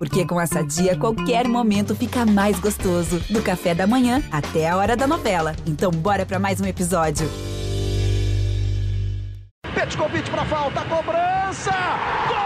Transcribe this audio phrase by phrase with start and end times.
[0.00, 3.20] Porque com essa dia, qualquer momento fica mais gostoso.
[3.28, 5.54] Do café da manhã até a hora da novela.
[5.66, 7.28] Então, bora para mais um episódio.
[9.74, 11.70] Petkovic para falta, cobrança!
[12.28, 12.38] Gol!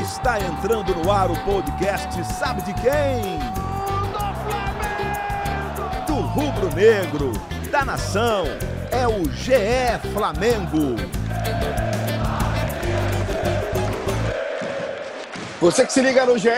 [0.00, 3.38] Está entrando no ar o podcast Sabe de quem?
[6.06, 7.32] Do rubro negro,
[7.70, 8.44] da nação,
[8.90, 10.96] é o GE Flamengo.
[15.62, 16.48] Você que se liga no GE,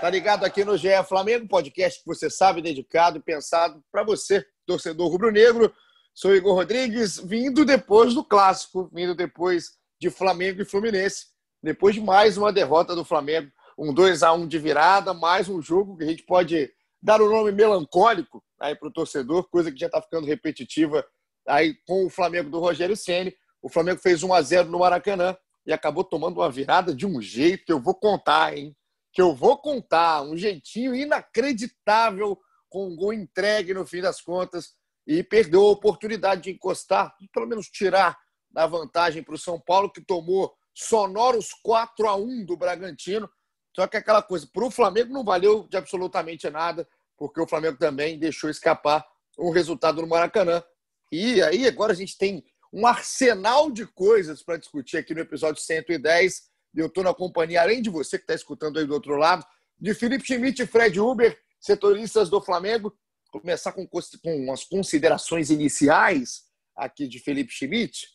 [0.00, 4.42] tá ligado aqui no GE Flamengo, podcast que você sabe, dedicado e pensado para você,
[4.66, 5.70] torcedor rubro-negro.
[6.14, 11.26] Sou Igor Rodrigues, vindo depois do clássico, vindo depois de Flamengo e Fluminense,
[11.62, 15.60] depois de mais uma derrota do Flamengo, um 2 a 1 de virada, mais um
[15.60, 19.70] jogo que a gente pode dar o um nome melancólico aí para o torcedor, coisa
[19.70, 21.04] que já está ficando repetitiva
[21.46, 23.36] aí com o Flamengo do Rogério Ceni.
[23.60, 27.20] O Flamengo fez 1 a 0 no Maracanã e acabou tomando uma virada de um
[27.20, 28.76] jeito que eu vou contar, hein?
[29.12, 34.74] Que eu vou contar, um jeitinho inacreditável com um gol entregue no fim das contas
[35.06, 38.18] e perdeu a oportunidade de encostar, pelo menos tirar
[38.54, 43.30] a vantagem para o São Paulo, que tomou sonoros 4 a 1 do Bragantino.
[43.74, 47.78] Só que aquela coisa, para o Flamengo não valeu de absolutamente nada, porque o Flamengo
[47.78, 49.04] também deixou escapar
[49.38, 50.62] um resultado no Maracanã.
[51.10, 55.62] E aí agora a gente tem um arsenal de coisas para discutir aqui no episódio
[55.62, 56.50] 110.
[56.74, 59.46] Eu estou na companhia, além de você que está escutando aí do outro lado,
[59.78, 62.92] de Felipe Schmidt e Fred Uber, setoristas do Flamengo.
[63.32, 68.08] Vou começar com, com as considerações iniciais aqui de Felipe Schmidt.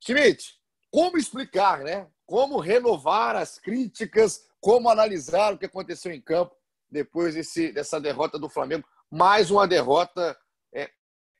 [0.00, 0.54] Schmidt,
[0.88, 2.08] como explicar, né?
[2.24, 6.54] Como renovar as críticas, como analisar o que aconteceu em campo
[6.88, 8.86] depois desse, dessa derrota do Flamengo.
[9.10, 10.38] Mais uma derrota,
[10.72, 10.88] é,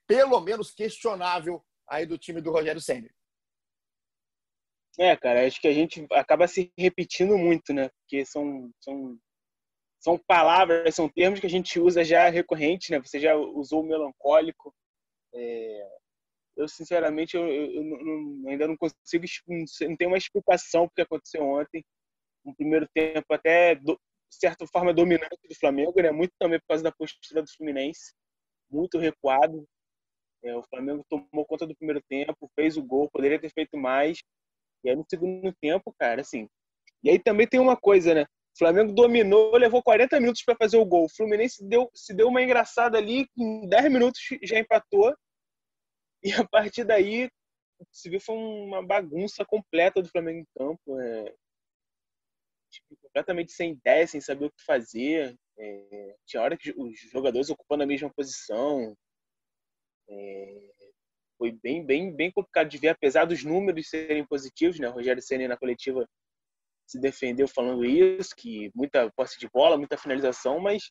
[0.08, 3.08] pelo menos questionável, aí do time do Rogério Senna.
[4.98, 7.88] É, cara, acho que a gente acaba se repetindo muito, né?
[8.00, 9.18] Porque são, são,
[10.00, 12.98] são palavras, são termos que a gente usa já recorrente, né?
[13.00, 14.74] Você já usou melancólico.
[15.34, 15.88] É...
[16.56, 21.82] Eu, sinceramente, eu, eu, eu, ainda não consigo, não tenho uma explicação porque aconteceu ontem.
[22.44, 23.96] Um primeiro tempo até, de
[24.30, 26.10] certa forma, dominante do Flamengo, né?
[26.10, 28.12] Muito também por causa da postura do Fluminense.
[28.70, 29.66] Muito recuado,
[30.42, 34.18] é, o Flamengo tomou conta do primeiro tempo, fez o gol, poderia ter feito mais.
[34.84, 36.48] E aí no segundo tempo, cara, assim.
[37.02, 38.22] E aí também tem uma coisa, né?
[38.54, 41.04] O Flamengo dominou, levou 40 minutos para fazer o gol.
[41.04, 45.14] O Fluminense deu, se deu uma engraçada ali, em 10 minutos já empatou.
[46.22, 47.28] E a partir daí,
[47.90, 51.00] se viu, foi uma bagunça completa do Flamengo em campo.
[51.00, 51.34] É,
[52.70, 55.36] tipo, completamente sem ideia, sem saber o que fazer.
[55.58, 58.96] É, tinha hora que os jogadores ocupando a mesma posição.
[60.08, 60.72] É,
[61.38, 64.88] foi bem, bem, bem complicado de ver, apesar dos números serem positivos, né?
[64.88, 66.08] O Rogério Senna na coletiva
[66.86, 70.90] se defendeu falando isso, que muita posse de bola, muita finalização, mas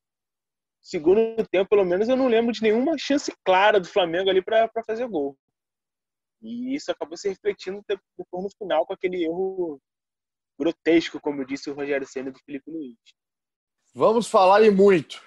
[0.82, 4.70] segundo tempo, pelo menos, eu não lembro de nenhuma chance clara do Flamengo ali para
[4.86, 5.38] fazer gol.
[6.42, 9.80] E isso acabou se refletindo depois no final com aquele erro
[10.60, 12.98] grotesco, como disse o Rogério Senna do Felipe Luiz.
[13.94, 15.24] Vamos falar e muito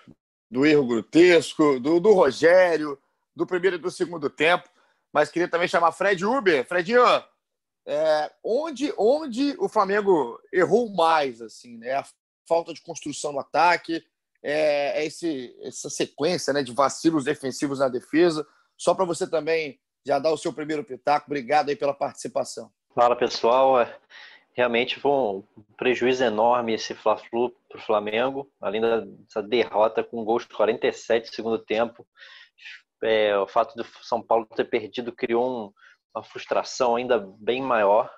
[0.50, 2.98] do erro grotesco, do, do Rogério,
[3.34, 4.68] do primeiro e do segundo tempo.
[5.12, 6.66] Mas queria também chamar Fred Uber.
[6.66, 7.04] Fredinho,
[7.86, 11.40] é, onde, onde o Flamengo errou mais?
[11.40, 11.92] assim, né?
[11.92, 12.04] A
[12.48, 14.04] falta de construção no ataque,
[14.42, 18.46] é, é esse, essa sequência né, de vacilos defensivos na defesa.
[18.76, 21.26] Só para você também já dar o seu primeiro pitaco.
[21.26, 22.70] Obrigado aí pela participação.
[22.94, 23.80] Fala, pessoal.
[23.80, 23.96] É,
[24.52, 25.44] realmente foi um
[25.76, 31.34] prejuízo enorme esse Fla-Flu para o Flamengo, além dessa derrota com gols de 47 no
[31.34, 32.06] segundo tempo
[33.04, 35.72] é, o fato do São Paulo ter perdido criou um,
[36.14, 38.10] uma frustração ainda bem maior.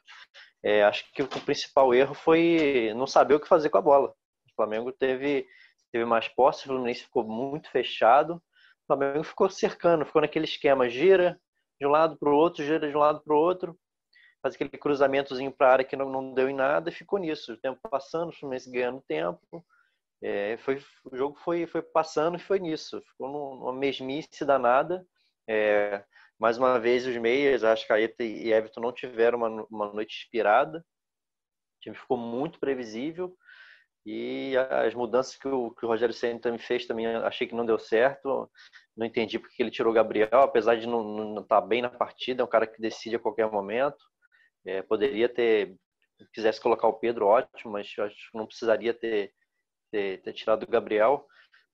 [0.62, 4.08] É, acho que o principal erro foi não saber o que fazer com a bola.
[4.08, 5.46] O Flamengo teve,
[5.92, 8.36] teve mais posse, o Fluminense ficou muito fechado.
[8.36, 11.40] O Flamengo ficou cercando, ficou naquele esquema: gira
[11.80, 13.78] de um lado para o outro, gira de um lado para o outro,
[14.42, 17.52] faz aquele cruzamentozinho para a área que não, não deu em nada e ficou nisso.
[17.52, 19.64] O tempo passando, o Fluminense ganhando tempo.
[20.22, 23.00] É, foi, o jogo foi, foi passando e foi nisso.
[23.02, 25.06] Ficou numa mesmice danada.
[25.48, 26.04] É,
[26.38, 30.78] mais uma vez, os meias, Ascaeta e Everton não tiveram uma, uma noite inspirada.
[30.78, 33.36] O time ficou muito previsível.
[34.04, 37.66] E as mudanças que o, que o Rogério Senna também fez, também achei que não
[37.66, 38.48] deu certo.
[38.96, 42.42] Não entendi porque ele tirou o Gabriel, apesar de não estar tá bem na partida.
[42.42, 43.98] É um cara que decide a qualquer momento.
[44.64, 45.76] É, poderia ter,
[46.18, 49.32] se quisesse colocar o Pedro, ótimo, mas acho que não precisaria ter
[49.90, 51.26] ter, ter tirado o Gabriel.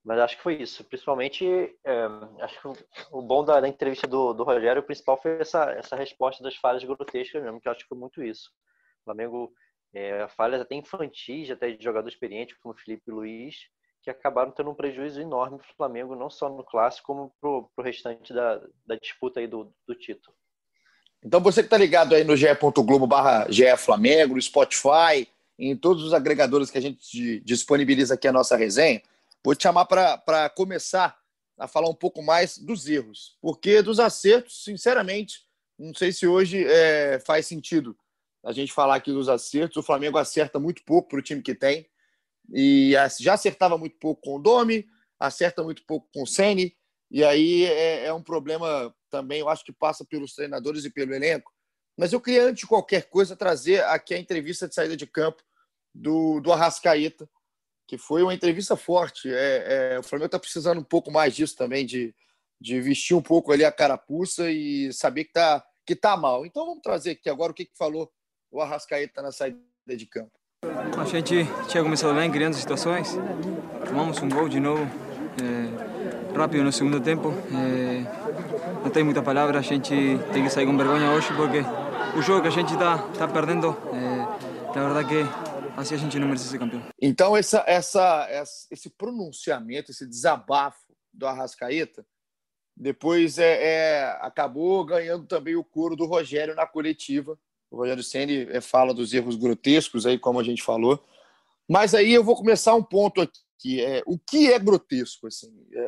[0.03, 0.83] Mas acho que foi isso.
[0.83, 1.45] Principalmente,
[1.85, 2.05] é,
[2.41, 5.95] acho que o, bom da, da entrevista do, do, Rogério, o principal foi essa, essa
[5.95, 8.49] resposta das falhas grotescas mesmo, que eu acho que foi muito isso.
[9.01, 9.53] O Flamengo,
[9.93, 13.55] é, falhas até infantis, até de jogador experiente, como Felipe Luiz,
[14.01, 17.49] que acabaram tendo um prejuízo enorme para o Flamengo, não só no clássico, como para
[17.49, 20.35] o restante da, da disputa aí do, do título.
[21.25, 25.25] Então você que está ligado aí no ge.globo barra Flamengo, no Spotify,
[25.57, 29.01] em todos os agregadores que a gente disponibiliza aqui a nossa resenha,
[29.43, 31.17] vou te chamar para começar
[31.57, 33.37] a falar um pouco mais dos erros.
[33.41, 35.41] Porque dos acertos, sinceramente,
[35.77, 37.95] não sei se hoje é, faz sentido
[38.43, 39.77] a gente falar aqui dos acertos.
[39.77, 41.87] O Flamengo acerta muito pouco para o time que tem.
[42.53, 44.85] E já acertava muito pouco com o Domi,
[45.19, 46.75] acerta muito pouco com o Sene.
[47.09, 51.13] E aí é, é um problema também, eu acho que passa pelos treinadores e pelo
[51.13, 51.51] elenco.
[51.97, 55.43] Mas eu queria, antes de qualquer coisa, trazer aqui a entrevista de saída de campo
[55.93, 57.29] do, do Arrascaeta,
[57.87, 59.31] que foi uma entrevista forte.
[59.31, 62.13] É, é, o Flamengo está precisando um pouco mais disso também, de,
[62.59, 66.45] de vestir um pouco ali a carapuça e saber que está que tá mal.
[66.45, 68.09] Então vamos trazer aqui agora o que, que falou
[68.49, 70.31] o Arrascaeta na saída de campo.
[70.97, 73.17] A gente tinha começado bem, criando situações.
[73.85, 74.83] Tomamos um gol de novo,
[75.43, 77.33] é, rápido no segundo tempo.
[77.51, 79.93] É, não tem muita palavra, a gente
[80.31, 81.65] tem que sair com vergonha hoje porque
[82.17, 86.19] o jogo que a gente está tá perdendo, é, na verdade que Assim a gente
[86.19, 86.83] não merece ser campeão.
[87.01, 88.27] Então, essa, essa,
[88.69, 92.05] esse pronunciamento, esse desabafo do Arrascaeta,
[92.77, 97.39] depois é, é, acabou ganhando também o couro do Rogério na coletiva.
[97.71, 101.03] O Rogério Senni é, fala dos erros grotescos, aí, como a gente falou.
[101.67, 103.81] Mas aí eu vou começar um ponto aqui.
[103.81, 105.25] É, o que é grotesco?
[105.25, 105.87] Assim, é,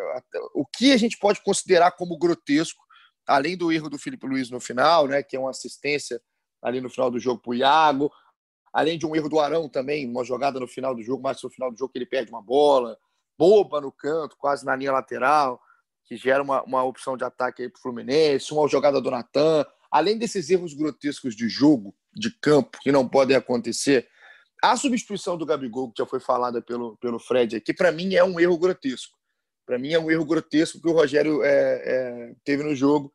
[0.56, 2.84] o que a gente pode considerar como grotesco,
[3.28, 6.22] além do erro do Felipe Luiz no final, né, que é uma assistência
[6.62, 8.12] ali no final do jogo para o Iago,
[8.74, 11.50] além de um erro do Arão também, uma jogada no final do jogo, mais no
[11.50, 12.98] final do jogo que ele perde uma bola,
[13.38, 15.62] boba no canto, quase na linha lateral,
[16.06, 19.66] que gera uma, uma opção de ataque aí para o Fluminense, uma jogada do Natan.
[19.92, 24.08] Além desses erros grotescos de jogo, de campo, que não podem acontecer,
[24.62, 28.24] a substituição do Gabigol, que já foi falada pelo, pelo Fred aqui, para mim é
[28.24, 29.18] um erro grotesco.
[29.66, 33.12] Para mim é um erro grotesco que o Rogério é, é, teve no jogo.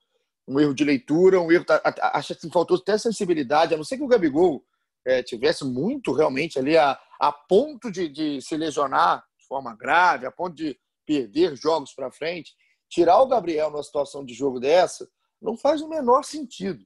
[0.49, 1.64] Um erro de leitura, um erro.
[2.12, 4.64] Acho que faltou até sensibilidade, a não ser que o Gabigol
[5.06, 10.26] é, tivesse muito realmente ali a, a ponto de, de se lesionar de forma grave,
[10.26, 10.76] a ponto de
[11.06, 12.52] perder jogos para frente,
[12.88, 15.08] tirar o Gabriel numa situação de jogo dessa
[15.41, 16.85] não faz o menor sentido.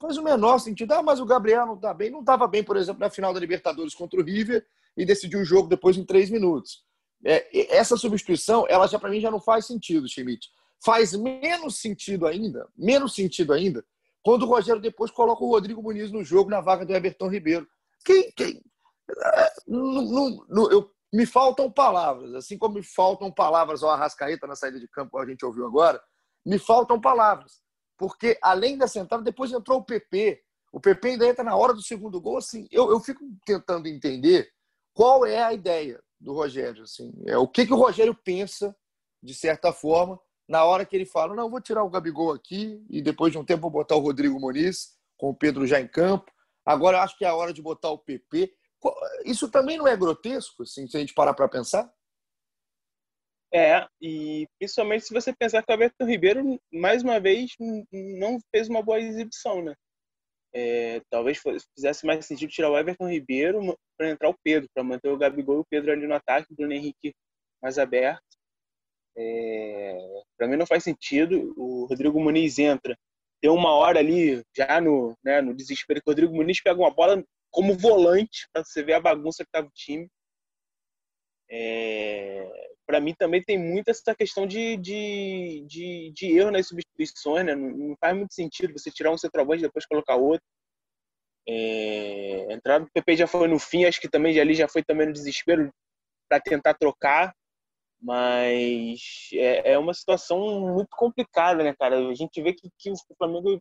[0.00, 0.92] Faz o menor sentido.
[0.92, 2.10] Ah, mas o Gabriel não está bem.
[2.10, 4.64] Não estava bem, por exemplo, na final da Libertadores contra o River
[4.96, 6.84] e decidiu o jogo depois em três minutos.
[7.28, 10.48] É, essa substituição, ela já para mim já não faz sentido, Schmidt.
[10.84, 13.84] Faz menos sentido ainda, menos sentido ainda,
[14.22, 17.66] quando o Rogério depois coloca o Rodrigo Muniz no jogo na vaga do Everton Ribeiro.
[18.04, 18.62] Quem, quem,
[19.66, 24.54] não, não, não, eu, me faltam palavras, assim como me faltam palavras ao Arrascaeta na
[24.54, 26.00] saída de campo, que a gente ouviu agora,
[26.44, 27.60] me faltam palavras.
[27.98, 30.40] Porque além da sentada, depois entrou o PP.
[30.72, 32.36] O PP ainda entra na hora do segundo gol.
[32.36, 34.48] Assim, eu, eu fico tentando entender
[34.94, 36.82] qual é a ideia do Rogério.
[36.82, 38.76] Assim, é o que, que o Rogério pensa,
[39.22, 43.02] de certa forma, na hora que ele fala, não, vou tirar o Gabigol aqui e
[43.02, 46.30] depois de um tempo vou botar o Rodrigo Muniz, com o Pedro já em campo.
[46.64, 48.52] Agora acho que é a hora de botar o PP.
[49.24, 51.92] Isso também não é grotesco, assim, se a gente parar para pensar?
[53.52, 57.52] É, e principalmente se você pensar que o Everton Ribeiro, mais uma vez,
[58.18, 59.74] não fez uma boa exibição, né?
[60.58, 61.38] É, talvez
[61.74, 65.58] fizesse mais sentido tirar o Everton Ribeiro para entrar o Pedro, para manter o Gabigol
[65.58, 67.14] e o Pedro ali no ataque, o Bruno Henrique
[67.62, 68.24] mais aberto.
[69.18, 69.98] É,
[70.34, 71.52] para mim não faz sentido.
[71.58, 72.96] O Rodrigo Muniz entra,
[73.38, 76.90] tem uma hora ali, já no, né, no desespero, que o Rodrigo Muniz pega uma
[76.90, 80.08] bola como volante, para você ver a bagunça que estava o time.
[81.50, 87.44] É, para mim também tem muito essa questão de, de, de, de erro nas substituições,
[87.44, 87.54] né?
[87.54, 90.44] Não, não, faz muito sentido você tirar um centroavante e depois colocar outro.
[91.48, 95.06] É, entrar no PP já foi no fim, acho que também ali já foi também
[95.06, 95.70] no desespero
[96.28, 97.34] para tentar trocar.
[98.00, 101.98] Mas é, é uma situação muito complicada, né, cara?
[102.08, 103.60] A gente vê que, que o Flamengo.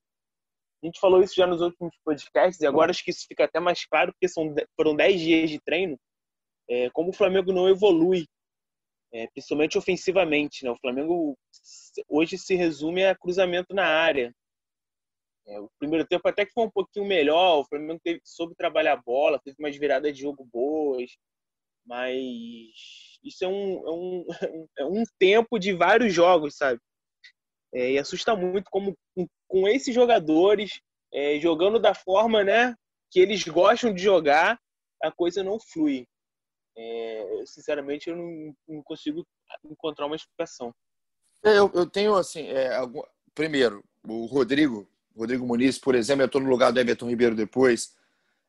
[0.84, 3.60] A gente falou isso já nos últimos podcasts, e agora acho que isso fica até
[3.60, 5.98] mais claro, porque são, foram 10 dias de treino.
[6.70, 8.26] É, como o Flamengo não evolui,
[9.16, 10.66] é, principalmente ofensivamente.
[10.66, 10.70] Né?
[10.70, 11.38] O Flamengo
[12.10, 14.36] hoje se resume a cruzamento na área.
[15.48, 18.94] É, o primeiro tempo até que foi um pouquinho melhor, o Flamengo teve, soube trabalhar
[18.94, 21.12] a bola, teve umas viradas de jogo boas,
[21.86, 22.12] mas
[23.24, 24.26] isso é um, é um,
[24.80, 26.82] é um tempo de vários jogos, sabe?
[27.74, 30.82] É, e assusta muito como com, com esses jogadores
[31.14, 32.76] é, jogando da forma né,
[33.12, 34.60] que eles gostam de jogar,
[35.02, 36.08] a coisa não flui.
[36.78, 39.26] É, sinceramente, eu não, não, consigo
[39.64, 40.74] encontrar uma explicação.
[41.44, 43.02] É, eu, eu tenho, assim, é, algum...
[43.34, 47.94] primeiro, o Rodrigo, Rodrigo Muniz, por exemplo, eu estou no lugar do Everton Ribeiro depois.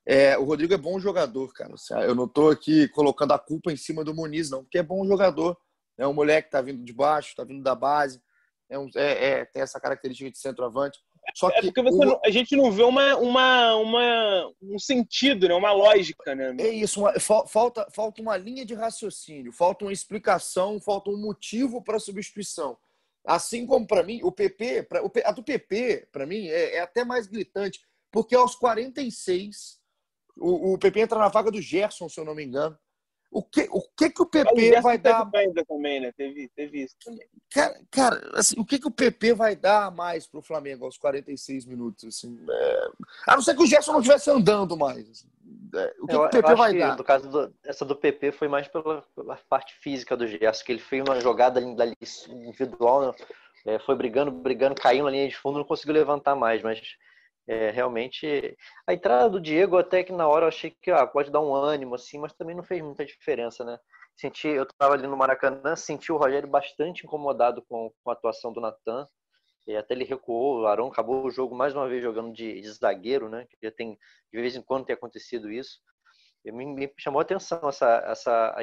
[0.05, 1.75] É, o Rodrigo é bom jogador, cara.
[2.03, 5.05] Eu não estou aqui colocando a culpa em cima do Muniz, não, porque é bom
[5.07, 5.57] jogador.
[5.99, 8.21] É um moleque que está vindo de baixo, está vindo da base,
[8.69, 10.99] é, um, é, é, tem essa característica de centroavante.
[11.35, 12.05] Só é que porque o...
[12.05, 15.55] não, a gente não vê uma, uma, uma, um sentido, né?
[15.55, 16.35] uma lógica.
[16.35, 16.55] Né?
[16.59, 21.83] É isso, uma, falta, falta uma linha de raciocínio, falta uma explicação, falta um motivo
[21.83, 22.77] para a substituição.
[23.27, 27.05] Assim como para mim, o PP, pra, a do PP, para mim, é, é, até
[27.05, 27.81] mais gritante,
[28.11, 29.81] porque aos 46,
[30.37, 32.79] o, o PP entra na vaga do Gerson, se eu não me engano.
[33.37, 35.29] O que o, que que o PP vai dar?
[35.35, 36.11] Ainda também, né?
[36.17, 37.29] Teve, teve isso também.
[37.53, 41.67] Cara, cara assim, o que, que o PP vai dar mais pro Flamengo aos 46
[41.67, 42.05] minutos?
[42.07, 42.89] Assim, é...
[43.27, 45.07] A não ser que o Gerson não estivesse andando mais.
[45.11, 45.29] Assim.
[45.75, 46.97] É, o que, eu, que o PP vai dar?
[46.97, 50.73] No caso do, essa do PP foi mais pela, pela, parte física do Gerson, que
[50.73, 53.27] ele fez uma jogada individual, né?
[53.67, 56.97] é, foi brigando, brigando, caiu na linha de fundo, não conseguiu levantar mais, mas
[57.49, 61.31] é, realmente a entrada do Diego até que na hora eu achei que ah, pode
[61.31, 63.79] dar um ânimo assim, mas também não fez muita diferença, né?
[64.17, 68.53] Senti, eu estava ali no Maracanã, senti o Rogério bastante incomodado com, com a atuação
[68.53, 69.07] do Natan.
[69.67, 72.73] E até ele recuou, o Arão acabou o jogo mais uma vez jogando de, de
[72.73, 73.47] zagueiro, né?
[73.51, 73.99] Que já tem
[74.33, 75.81] de vez em quando tem acontecido isso.
[76.45, 78.57] E me, me chamou a atenção essa, essa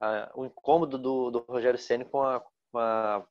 [0.00, 3.26] a, a, o incômodo do, do Rogério Ceni com a, com a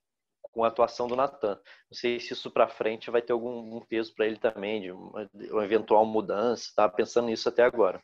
[0.52, 1.60] com a atuação do Natan.
[1.90, 5.30] Não sei se isso para frente vai ter algum peso para ele também, de uma,
[5.52, 6.64] uma eventual mudança.
[6.64, 8.02] Estava pensando nisso até agora.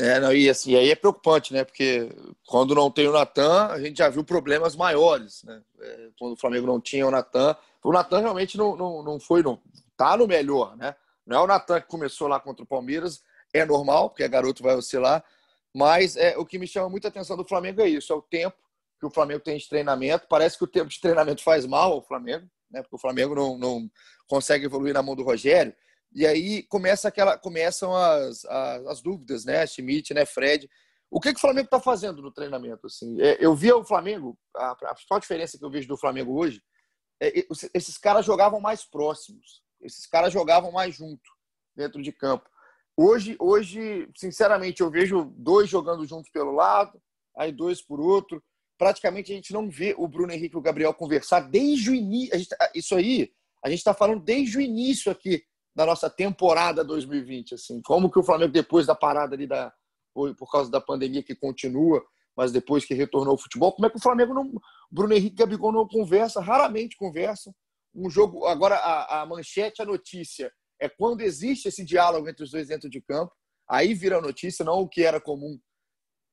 [0.00, 1.64] É, não, e assim, aí é preocupante, né?
[1.64, 2.08] Porque
[2.46, 5.60] quando não tem o Natan, a gente já viu problemas maiores, né?
[5.80, 9.42] É, quando o Flamengo não tinha o Natan, o Natan realmente não, não, não foi,
[9.42, 9.60] não
[9.96, 10.94] tá no melhor, né?
[11.26, 13.22] Não é o Natan que começou lá contra o Palmeiras,
[13.52, 15.24] é normal, porque a garoto vai oscilar,
[15.74, 18.56] mas é, o que me chama muita atenção do Flamengo é isso, é o tempo
[18.98, 20.26] que o Flamengo tem de treinamento.
[20.28, 22.82] Parece que o tempo de treinamento faz mal ao Flamengo, né?
[22.82, 23.90] Porque o Flamengo não, não
[24.26, 25.74] consegue evoluir na mão do Rogério.
[26.12, 29.66] E aí começa aquela, começam as, as, as dúvidas, né?
[29.66, 30.24] Schmidt, né?
[30.24, 30.68] Fred.
[31.10, 32.86] O que, que o Flamengo está fazendo no treinamento?
[32.86, 33.20] Assim?
[33.20, 34.76] É, eu via o Flamengo, a,
[35.10, 36.62] a diferença que eu vejo do Flamengo hoje,
[37.20, 41.30] é, esses caras jogavam mais próximos, esses caras jogavam mais junto
[41.74, 42.48] dentro de campo.
[42.96, 47.00] Hoje, hoje, sinceramente, eu vejo dois jogando juntos pelo lado,
[47.36, 48.42] aí dois por outro
[48.78, 52.48] praticamente a gente não vê o Bruno Henrique e o Gabriel conversar desde o início.
[52.48, 53.30] Tá, isso aí,
[53.62, 55.42] a gente está falando desde o início aqui
[55.74, 57.54] da nossa temporada 2020.
[57.54, 59.72] Assim, como que o Flamengo, depois da parada ali da.
[60.14, 62.02] por causa da pandemia que continua,
[62.36, 64.52] mas depois que retornou ao futebol, como é que o Flamengo não.
[64.90, 67.52] Bruno Henrique e Gabigol não conversa, raramente conversam.
[67.94, 68.46] Um jogo.
[68.46, 72.88] Agora, a, a manchete, a notícia, é quando existe esse diálogo entre os dois dentro
[72.88, 73.32] de campo.
[73.68, 75.58] Aí vira notícia, não o que era comum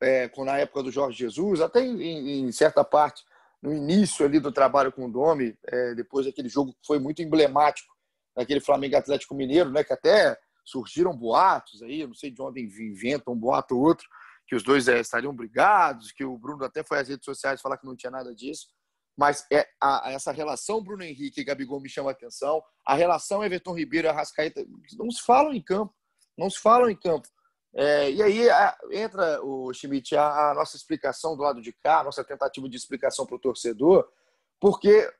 [0.05, 3.23] é, na época do Jorge Jesus, até em, em, certa parte,
[3.59, 7.23] no início ali do trabalho com o Domi, é, depois daquele jogo que foi muito
[7.23, 7.91] emblemático,
[8.35, 13.33] daquele Flamengo Atlético Mineiro, né, que até surgiram boatos aí, não sei de onde inventam
[13.33, 14.07] um boato ou outro,
[14.47, 17.77] que os dois é, estariam brigados, que o Bruno até foi às redes sociais falar
[17.77, 18.67] que não tinha nada disso.
[19.17, 22.61] Mas é, a, essa relação Bruno Henrique e Gabigol me chama a atenção.
[22.85, 24.63] A relação Everton Ribeiro e Arrascaeta
[24.97, 25.95] não se falam em campo.
[26.37, 27.27] Não se falam em campo.
[27.77, 31.99] É, e aí a, entra o Schmidt, a, a, nossa explicação do lado de cá,
[31.99, 34.07] a nossa tentativa de explicação para o torcedor,
[34.61, 35.11] porque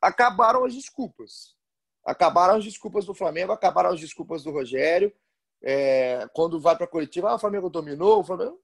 [0.00, 1.54] acabaram as desculpas.
[2.04, 5.12] Acabaram as desculpas do Flamengo, acabaram as desculpas do Rogério.
[5.62, 8.60] É, quando vai para a coletiva, ah, o Flamengo dominou, o Flamengo.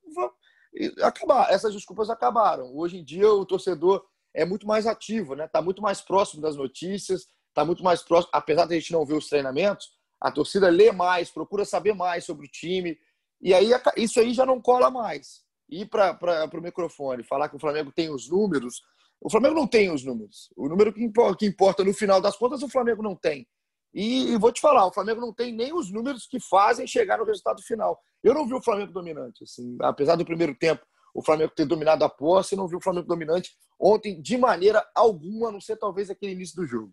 [1.01, 2.77] Acabar, essas desculpas acabaram.
[2.77, 4.05] Hoje em dia o torcedor
[4.35, 5.45] é muito mais ativo, né?
[5.45, 9.07] Está muito mais próximo das notícias, está muito mais próximo, apesar de a gente não
[9.07, 12.99] ver os treinamentos, a torcida lê mais, procura saber mais sobre o time,
[13.41, 15.45] e aí isso aí já não cola mais.
[15.69, 18.83] Ir para o microfone, falar que o Flamengo tem os números.
[19.21, 20.51] O Flamengo não tem os números.
[20.57, 23.47] O número que importa, que importa no final das contas, o Flamengo não tem.
[23.93, 27.19] E, e, vou te falar, o Flamengo não tem nem os números que fazem chegar
[27.19, 28.01] no resultado final.
[28.23, 29.45] Eu não vi o Flamengo dominante.
[29.45, 32.81] Assim, apesar do primeiro tempo, o Flamengo ter dominado a posse, eu não vi o
[32.81, 36.93] Flamengo dominante ontem de maneira alguma, a não ser talvez aquele início do jogo.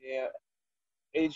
[0.00, 0.32] É,
[1.14, 1.28] é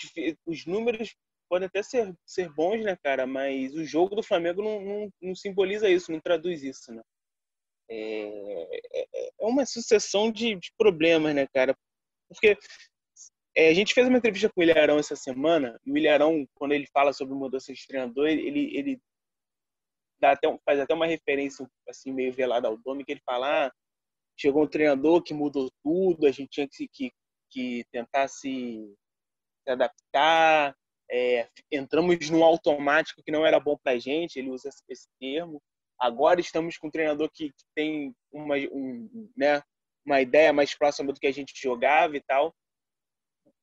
[0.47, 1.17] os números
[1.49, 3.27] podem até ser, ser bons, né, cara?
[3.27, 7.03] Mas o jogo do Flamengo não, não, não simboliza isso, não traduz isso, né?
[7.89, 9.07] É, é,
[9.41, 11.77] é uma sucessão de, de, problemas, né, cara?
[12.29, 12.59] Porque
[13.55, 16.73] é, a gente fez uma entrevista com o Ilharão essa semana, e o Ilharão, quando
[16.73, 19.01] ele fala sobre mudança de treinador, ele, ele
[20.21, 23.73] dá até, faz até uma referência assim meio velada ao Domi, que ele fala, ah,
[24.37, 27.13] chegou um treinador que mudou tudo, a gente tinha que, que,
[27.51, 28.95] que tentar se,
[29.63, 30.77] se adaptar,
[31.11, 35.63] é, entramos num automático que não era bom para a gente, ele usa esse termo.
[35.99, 39.63] Agora estamos com um treinador que, que tem uma, um, né,
[40.05, 42.55] uma ideia mais próxima do que a gente jogava e tal.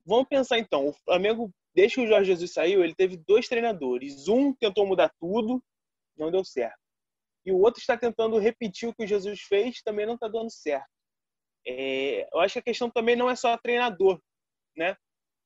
[0.05, 4.27] Vamos pensar então, o Flamengo, desde que o Jorge Jesus saiu, ele teve dois treinadores.
[4.27, 5.63] Um tentou mudar tudo,
[6.17, 6.77] não deu certo.
[7.45, 10.50] E o outro está tentando repetir o que o Jesus fez, também não está dando
[10.50, 10.88] certo.
[11.65, 14.19] É, eu acho que a questão também não é só treinador,
[14.75, 14.97] né?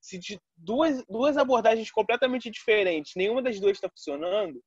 [0.01, 4.61] Se de duas, duas abordagens completamente diferentes, nenhuma das duas está funcionando,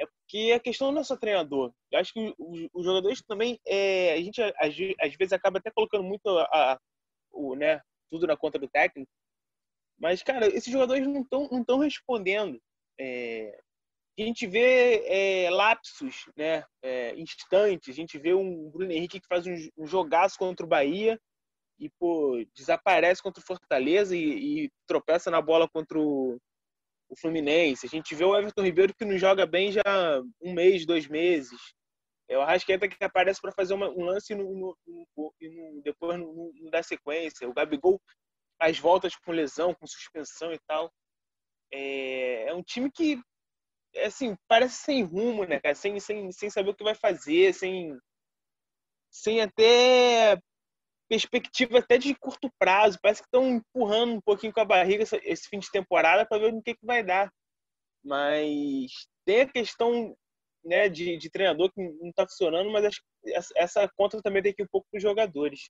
[0.00, 1.72] é porque a questão não é só treinador.
[1.90, 6.02] Eu acho que os, jogadores também, é, a gente às, às, vezes acaba até colocando
[6.02, 6.80] muito a, a,
[7.30, 9.10] o, né, tudo na conta do técnico,
[9.98, 12.60] mas, cara, esses jogadores não estão não respondendo.
[12.98, 13.56] É,
[14.18, 17.88] a gente vê é, lapsos, né, é, instantes.
[17.88, 21.20] A gente vê um Bruno Henrique que faz um, um jogaço contra o Bahia
[21.82, 26.38] e pô, desaparece contra o Fortaleza e, e tropeça na bola contra o,
[27.08, 27.86] o, Fluminense.
[27.86, 29.82] A gente vê o Everton Ribeiro que não joga bem já
[30.40, 31.60] um mês, dois meses.
[32.28, 36.20] É o Arrascaeta que aparece para fazer uma, um lance e, no, no, no, depois
[36.20, 37.48] não, dá sequência.
[37.48, 38.00] O Gabigol
[38.56, 40.88] faz voltas com lesão, com suspensão e tal.
[41.72, 43.20] É, é um time que
[44.04, 45.74] assim, parece sem rumo, né, cara?
[45.74, 47.98] Sem, sem, sem saber o que vai fazer, sem,
[49.10, 50.40] sem até
[51.12, 52.98] perspectiva até de curto prazo.
[53.02, 56.54] Parece que estão empurrando um pouquinho com a barriga esse, fim de temporada para ver
[56.54, 57.30] o que, que vai dar.
[58.02, 58.90] Mas
[59.22, 60.16] tem a questão
[60.64, 64.54] né, de, de treinador que não está funcionando, mas acho que essa conta também tem
[64.54, 65.68] que ir um pouco para os jogadores.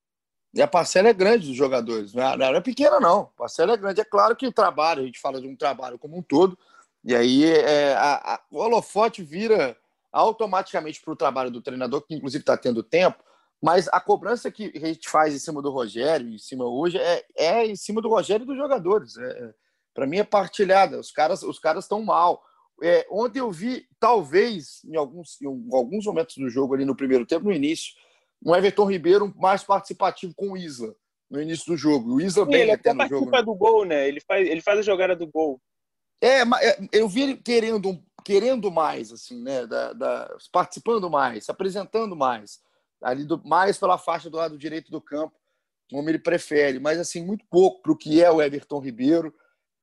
[0.55, 3.23] E a parcela é grande dos jogadores, não é, não é pequena, não.
[3.23, 4.01] A parcela é grande.
[4.01, 6.57] É claro que o trabalho, a gente fala de um trabalho como um todo,
[7.03, 9.77] e aí é, a, a, o holofote vira
[10.13, 13.25] automaticamente para o trabalho do treinador, que inclusive está tendo tempo,
[13.62, 17.25] mas a cobrança que a gente faz em cima do Rogério, em cima hoje, é,
[17.37, 19.16] é em cima do Rogério e dos jogadores.
[19.16, 19.54] É, é
[19.95, 20.99] para mim é partilhada.
[20.99, 22.42] Os caras os caras estão mal.
[22.83, 27.25] É, ontem eu vi, talvez, em alguns, em alguns momentos do jogo ali no primeiro
[27.25, 27.92] tempo, no início,
[28.45, 30.92] um Everton Ribeiro mais participativo com o Isla
[31.31, 32.14] no início do jogo.
[32.14, 33.31] O Isla Sim, bem ele até no jogo.
[33.31, 33.42] Né?
[33.42, 34.09] do gol, né?
[34.09, 35.61] Ele faz, ele faz a jogada do gol.
[36.21, 39.66] É, é, eu vi ele querendo, querendo mais, assim, né?
[39.66, 42.61] Da, da, participando mais, se apresentando mais.
[43.03, 45.35] Ali do, mais pela faixa do lado direito do campo,
[45.91, 49.35] como ele prefere, mas assim, muito pouco para o que é o Everton Ribeiro.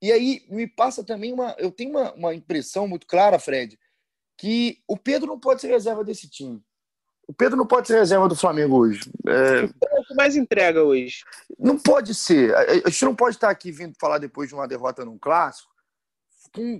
[0.02, 1.54] E aí me passa também uma.
[1.58, 3.78] Eu tenho uma, uma impressão muito clara, Fred,
[4.38, 6.62] que o Pedro não pode ser reserva desse time.
[7.28, 9.08] O Pedro não pode ser reserva do Flamengo hoje.
[9.28, 9.64] É...
[9.64, 11.22] O que mais entrega hoje?
[11.58, 12.52] Não pode ser.
[12.56, 15.70] A gente não pode estar aqui vindo falar depois de uma derrota num clássico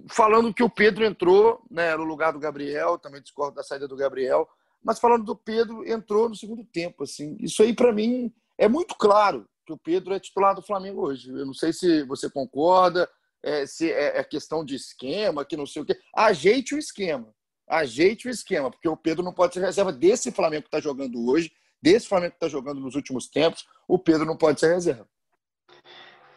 [0.08, 3.96] falando que o Pedro entrou né, no lugar do Gabriel, também discordo da saída do
[3.96, 4.48] Gabriel,
[4.82, 7.04] mas falando do Pedro entrou no segundo tempo.
[7.04, 11.02] Assim, isso aí, para mim, é muito claro que o Pedro é titular do Flamengo
[11.02, 11.30] hoje.
[11.30, 13.08] Eu não sei se você concorda,
[13.42, 15.98] é, se é, é questão de esquema, que não sei o quê.
[16.14, 17.32] Ajeite o esquema.
[17.68, 21.24] Ajeite o esquema, porque o Pedro não pode ser reserva desse Flamengo que está jogando
[21.28, 23.66] hoje, desse Flamengo que está jogando nos últimos tempos.
[23.86, 25.08] O Pedro não pode ser reserva.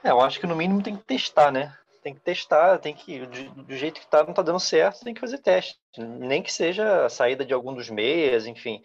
[0.04, 1.76] É, eu acho que no mínimo tem que testar, né?
[2.04, 5.14] Tem que testar, tem que, do, do jeito que tá, não tá dando certo, tem
[5.14, 5.80] que fazer teste.
[5.98, 8.82] Nem que seja a saída de algum dos meias, enfim.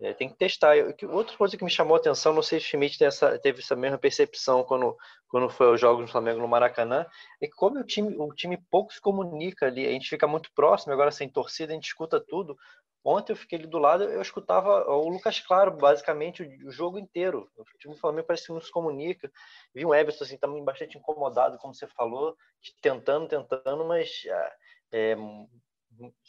[0.00, 0.76] É, tem que testar.
[0.76, 3.60] Eu, outra coisa que me chamou a atenção, não sei se o Schmidt essa, teve
[3.60, 4.96] essa mesma percepção quando,
[5.28, 7.06] quando foi os jogos do Flamengo no Maracanã,
[7.40, 10.50] é que como o time, o time pouco se comunica ali, a gente fica muito
[10.54, 12.56] próximo, agora sem torcida, a gente escuta tudo.
[13.04, 17.50] Ontem eu fiquei ali do lado, eu escutava o Lucas Claro, basicamente, o, jogo inteiro.
[17.56, 19.30] O time do Flamengo parece que não se comunica.
[19.74, 22.36] Vi um Everton assim, também bastante incomodado, como você falou,
[22.80, 24.52] tentando, tentando, mas ah,
[24.92, 25.16] é,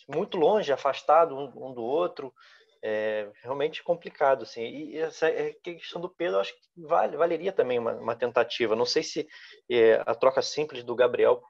[0.08, 2.34] muito longe, afastado um, um do outro.
[2.82, 4.44] É realmente complicado.
[4.44, 4.64] Assim.
[4.64, 5.32] E essa
[5.64, 8.76] questão do Pedro, acho que vale, valeria também uma, uma tentativa.
[8.76, 9.28] Não sei se
[9.70, 11.42] é, a troca simples do Gabriel,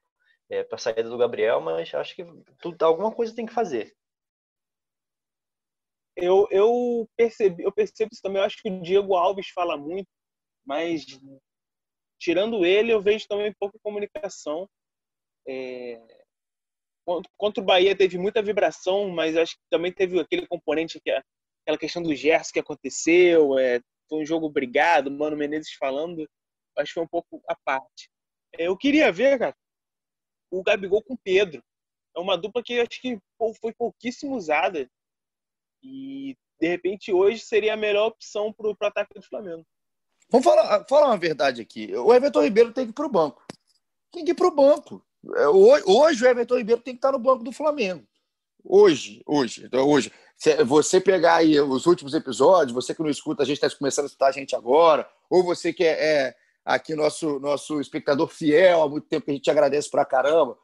[0.49, 2.25] é, para a saída do Gabriel, mas acho que
[2.59, 3.95] tudo, alguma coisa tem que fazer
[6.15, 8.39] eu, eu percebi, eu percebo isso também.
[8.39, 10.07] Eu acho que o Diego Alves fala muito,
[10.65, 11.05] mas
[12.19, 14.67] tirando ele, eu vejo também pouca comunicação.
[15.47, 15.99] É,
[17.37, 21.21] contra o Bahia teve muita vibração, mas acho que também teve aquele componente que é
[21.63, 26.27] aquela questão do Gerson que aconteceu, é, foi um jogo brigado, Mano Menezes falando,
[26.77, 28.09] acho que foi um pouco a parte.
[28.57, 29.55] É, eu queria ver, cara,
[30.51, 31.63] o Gabigol com o Pedro.
[32.15, 33.17] É uma dupla que acho que
[33.59, 34.87] foi pouquíssimo usada.
[35.83, 39.65] E, de repente, hoje seria a melhor opção para o ataque do Flamengo.
[40.29, 41.93] Vamos falar, falar uma verdade aqui.
[41.95, 43.45] O Everton Ribeiro tem que ir para o banco.
[44.11, 45.05] Tem que ir para o banco.
[45.35, 48.05] É, hoje o Everton Ribeiro tem que estar no banco do Flamengo.
[48.63, 50.11] Hoje, hoje, então, hoje.
[50.65, 54.07] Você pegar aí os últimos episódios, você que não escuta, a gente está começando a
[54.07, 58.89] escutar a gente agora, ou você que é, é aqui nosso, nosso espectador fiel há
[58.89, 60.57] muito tempo que a gente agradece pra caramba.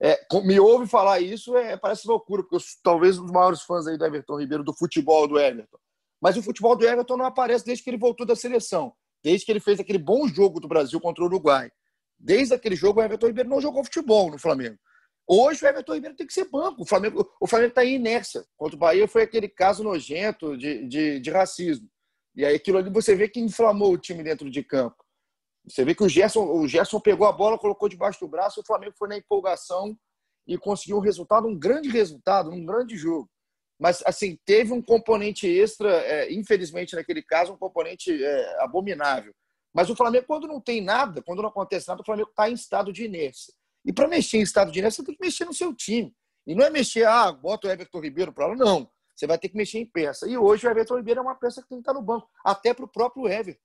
[0.00, 3.62] É, me ouve falar isso, é, parece loucura, porque eu sou talvez um dos maiores
[3.62, 5.78] fãs aí do Everton Ribeiro, do futebol do Everton.
[6.20, 9.52] Mas o futebol do Everton não aparece desde que ele voltou da seleção, desde que
[9.52, 11.70] ele fez aquele bom jogo do Brasil contra o Uruguai.
[12.18, 14.78] Desde aquele jogo, o Everton Ribeiro não jogou futebol no Flamengo.
[15.28, 16.82] Hoje o Everton Ribeiro tem que ser banco.
[16.82, 18.44] O Flamengo o Flamengo está em inércia.
[18.56, 21.88] Contra o Bahia foi aquele caso nojento de, de, de, racismo.
[22.34, 24.96] E aí aquilo ali você vê que inflamou o time dentro de campo.
[25.68, 28.64] Você vê que o Gerson, o Gerson pegou a bola, colocou debaixo do braço, o
[28.64, 29.96] Flamengo foi na empolgação
[30.46, 33.28] e conseguiu um resultado, um grande resultado, um grande jogo.
[33.78, 39.34] Mas, assim, teve um componente extra, é, infelizmente naquele caso, um componente é, abominável.
[39.74, 42.54] Mas o Flamengo, quando não tem nada, quando não acontece nada, o Flamengo está em
[42.54, 43.52] estado de inércia.
[43.84, 46.14] E para mexer em estado de inércia, você tem que mexer no seu time.
[46.46, 48.56] E não é mexer, ah, bota o Everton Ribeiro para lá.
[48.56, 48.88] Não.
[49.14, 50.28] Você vai ter que mexer em peça.
[50.28, 52.72] E hoje o Everton Ribeiro é uma peça que tem que estar no banco, até
[52.72, 53.60] para o próprio Everton.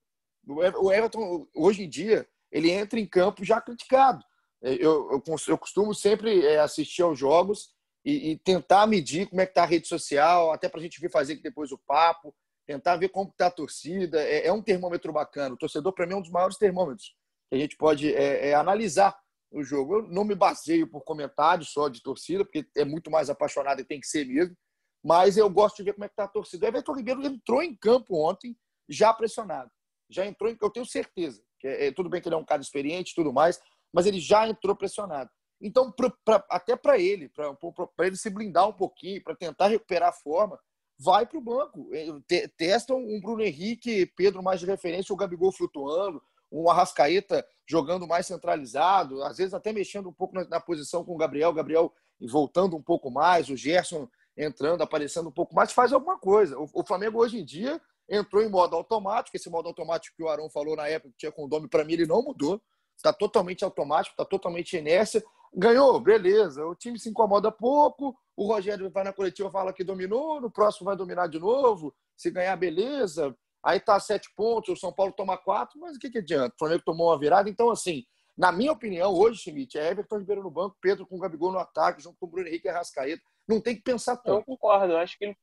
[0.47, 4.23] O Everton, hoje em dia, ele entra em campo já criticado.
[4.62, 7.73] É, eu, eu, eu costumo sempre é, assistir aos jogos
[8.04, 10.99] e, e tentar medir como é que está a rede social, até para a gente
[10.99, 14.21] vir fazer depois o papo, tentar ver como está a torcida.
[14.21, 15.56] É, é, um termômetro bacana.
[15.56, 17.15] O torcedor, para mim, é um dos maiores termômetros
[17.49, 19.17] que a gente pode é, é, analisar
[19.51, 19.95] o jogo.
[19.95, 23.86] Eu não me baseio por comentários só de torcida, porque é muito mais apaixonado e
[23.86, 24.56] tem que ser mesmo.
[25.04, 26.65] Mas eu gosto de ver como é que está a torcida.
[26.65, 28.56] O Everton Ribeiro entrou em campo ontem
[28.88, 29.71] já pressionado
[30.12, 31.41] já entrou, eu tenho certeza.
[31.60, 33.60] Que é, é, tudo bem que ele é um cara experiente tudo mais,
[33.93, 35.30] mas ele já entrou pressionado.
[35.62, 40.10] Então, pra, pra, até para ele, para ele se blindar um pouquinho, para tentar recuperar
[40.10, 40.60] a forma,
[41.00, 41.89] vai para o banco.
[41.93, 46.21] É, testam um Bruno Henrique, Pedro mais de referência, o Gabigol flutuando,
[46.52, 51.13] um Arrascaeta jogando mais centralizado, às vezes até mexendo um pouco na, na posição com
[51.13, 55.93] o Gabriel, Gabriel voltando um pouco mais, o Gerson entrando, aparecendo um pouco mais, faz
[55.93, 56.58] alguma coisa.
[56.58, 57.80] O, o Flamengo hoje em dia
[58.12, 59.36] entrou em modo automático.
[59.36, 62.06] Esse modo automático que o Arão falou na época que tinha condome, para mim ele
[62.06, 62.62] não mudou.
[62.95, 65.24] Está totalmente automático, está totalmente inércia.
[65.54, 66.65] Ganhou, beleza.
[66.65, 68.15] O time se incomoda pouco.
[68.36, 71.95] O Rogério vai na coletiva fala que dominou, no próximo vai dominar de novo.
[72.15, 73.36] Se ganhar, beleza.
[73.63, 76.56] Aí tá sete pontos, o São Paulo toma quatro, mas o que, que adianta?
[76.56, 77.50] O Flamengo tomou uma virada.
[77.50, 78.04] Então, assim,
[78.36, 81.60] na minha opinião, hoje, Schmidt, é Everton Ribeiro no banco, Pedro com o Gabigol no
[81.60, 83.21] ataque, junto com o Bruno Henrique e Arrascaeta.
[83.47, 84.39] Não tem que pensar tanto.
[84.39, 85.38] Eu concordo, eu acho que ele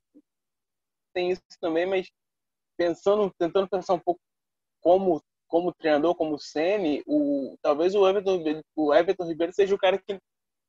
[1.14, 2.10] tem isso também, mas
[2.78, 4.20] pensando, tentando pensar um pouco
[4.80, 9.98] como como treinador, como Sene, o talvez o Everton, o Everton Ribeiro seja o cara
[9.98, 10.18] que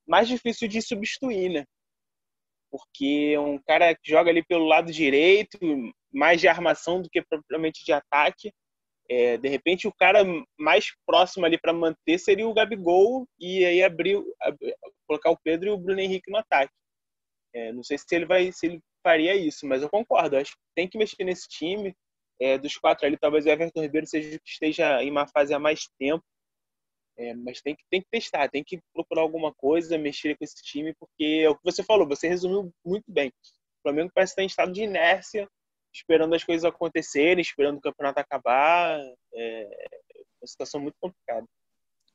[0.08, 1.66] mais difícil de substituir, né?
[2.72, 5.58] Porque é um cara que joga ali pelo lado direito,
[6.12, 8.52] mais de armação do que propriamente de ataque.
[9.10, 10.24] É, de repente, o cara
[10.58, 14.18] mais próximo ali para manter seria o Gabigol e aí abrir,
[15.08, 16.72] colocar o Pedro e o Bruno Henrique no ataque.
[17.54, 20.38] É, não sei se ele vai, se ele faria isso, mas eu concordo.
[20.38, 21.96] Acho que tem que mexer nesse time.
[22.42, 25.60] É, dos quatro ali, talvez o Everton Ribeiro seja que esteja em uma fase há
[25.60, 26.24] mais tempo.
[27.18, 30.64] É, mas tem que, tem que testar, tem que procurar alguma coisa, mexer com esse
[30.64, 33.28] time, porque é o que você falou, você resumiu muito bem.
[33.28, 35.50] O Flamengo parece estar em estado de inércia,
[35.94, 39.02] esperando as coisas acontecerem, esperando o campeonato acabar.
[39.34, 39.68] É
[40.42, 41.46] uma situação muito complicada.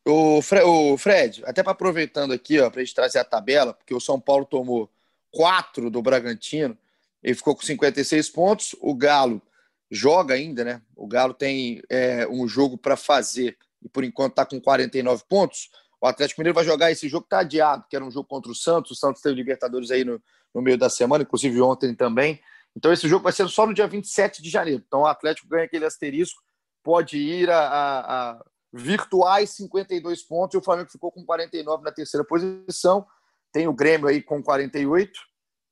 [0.06, 3.94] O, Fred, o Fred até para aproveitando aqui, para a gente trazer a tabela, porque
[3.94, 4.90] o São Paulo tomou
[5.34, 6.78] 4 do Bragantino,
[7.22, 8.76] ele ficou com 56 pontos.
[8.80, 9.42] O Galo
[9.90, 10.82] joga ainda, né?
[10.94, 15.70] O Galo tem é, um jogo para fazer e por enquanto está com 49 pontos.
[16.00, 18.54] O Atlético Mineiro vai jogar esse jogo, está adiado, que era um jogo contra o
[18.54, 18.92] Santos.
[18.92, 20.22] O Santos teve Libertadores aí no,
[20.54, 22.40] no meio da semana, inclusive ontem também.
[22.76, 24.82] Então esse jogo vai ser só no dia 27 de janeiro.
[24.86, 26.42] Então o Atlético ganha aquele asterisco,
[26.82, 31.92] pode ir a, a, a virtuais 52 pontos e o Flamengo ficou com 49 na
[31.92, 33.06] terceira posição.
[33.54, 35.12] Tem o Grêmio aí com 48,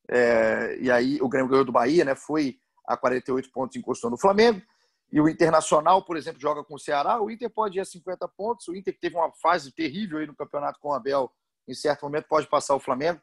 [0.09, 2.15] é, e aí o Grêmio ganhou do Bahia, né?
[2.15, 4.61] Foi a 48 pontos, encostou no Flamengo.
[5.11, 7.21] E o Internacional, por exemplo, joga com o Ceará.
[7.21, 8.69] O Inter pode ir a 50 pontos.
[8.69, 11.29] O Inter que teve uma fase terrível aí no campeonato com o Abel,
[11.67, 13.19] em certo momento pode passar o Flamengo.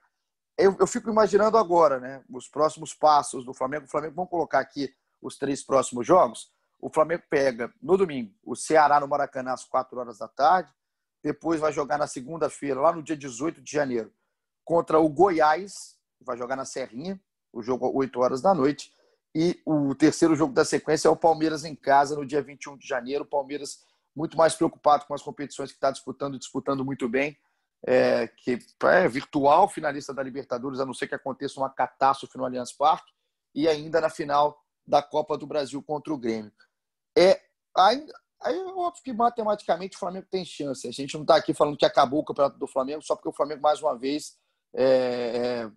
[0.58, 2.22] Eu, eu fico imaginando agora, né?
[2.28, 3.86] Os próximos passos do Flamengo.
[3.86, 6.52] O Flamengo, vamos colocar aqui os três próximos jogos.
[6.78, 10.70] O Flamengo pega no domingo o Ceará no Maracanã às 4 horas da tarde.
[11.22, 14.12] Depois vai jogar na segunda-feira, lá no dia 18 de janeiro,
[14.70, 17.20] contra o Goiás, vai jogar na Serrinha,
[17.52, 18.92] o jogo 8 horas da noite.
[19.34, 22.86] E o terceiro jogo da sequência é o Palmeiras em casa, no dia 21 de
[22.86, 23.24] janeiro.
[23.24, 27.36] O Palmeiras muito mais preocupado com as competições que está disputando, disputando muito bem.
[27.84, 32.44] É, que é virtual finalista da Libertadores, a não ser que aconteça uma catástrofe no
[32.44, 33.10] Allianz Parque,
[33.52, 34.56] e ainda na final
[34.86, 36.52] da Copa do Brasil contra o Grêmio.
[37.18, 37.40] É,
[37.76, 40.86] ainda, aí é óbvio que matematicamente o Flamengo tem chance.
[40.86, 43.32] A gente não está aqui falando que acabou o campeonato do Flamengo só porque o
[43.32, 44.38] Flamengo, mais uma vez,
[44.74, 45.70] é, é,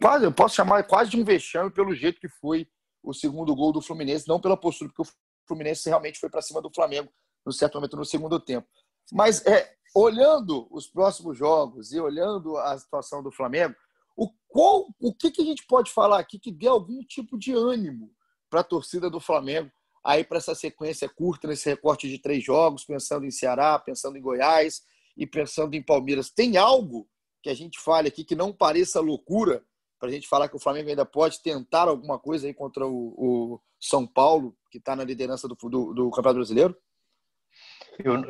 [0.00, 2.68] quase, eu posso chamar quase de um vexame pelo jeito que foi
[3.02, 5.14] o segundo gol do Fluminense, não pela postura, porque o
[5.46, 7.10] Fluminense realmente foi para cima do Flamengo
[7.44, 8.66] no certo momento no segundo tempo.
[9.12, 13.74] Mas é, olhando os próximos jogos e olhando a situação do Flamengo,
[14.16, 17.52] o, qual, o que, que a gente pode falar aqui que dê algum tipo de
[17.52, 18.10] ânimo
[18.48, 19.70] para a torcida do Flamengo
[20.04, 24.22] aí para essa sequência curta, nesse recorte de três jogos, pensando em Ceará, pensando em
[24.22, 24.82] Goiás
[25.16, 26.30] e pensando em Palmeiras?
[26.30, 27.08] Tem algo
[27.44, 29.62] que a gente fale aqui que não pareça loucura
[30.00, 33.14] para a gente falar que o Flamengo ainda pode tentar alguma coisa aí contra o,
[33.18, 36.74] o São Paulo, que está na liderança do, do, do Campeonato Brasileiro?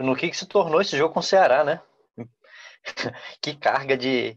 [0.03, 1.81] no que, que se tornou esse jogo com o Ceará, né?
[3.41, 4.37] que carga de,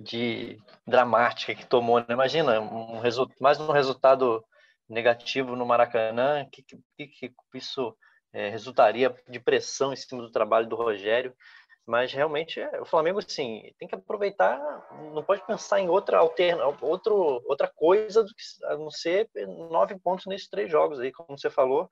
[0.00, 2.06] de dramática que tomou, né?
[2.10, 3.00] Imagina, um
[3.40, 4.44] mais um resultado
[4.88, 7.96] negativo no Maracanã, que, que, que isso
[8.32, 11.34] é, resultaria de pressão em cima do trabalho do Rogério.
[11.86, 14.58] Mas realmente é, o Flamengo assim tem que aproveitar,
[15.14, 19.30] não pode pensar em outra alterna, outro, outra coisa do que a não ser
[19.70, 21.88] nove pontos nesses três jogos aí, como você falou,